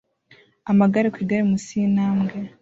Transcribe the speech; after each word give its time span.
Amagare 0.71 1.07
ku 1.13 1.17
igare 1.23 1.43
munsi 1.49 1.71
yintambwe 1.79 2.35